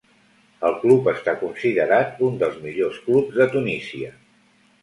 [0.69, 4.15] El club està considerat un dels millors clubs de Tunísia.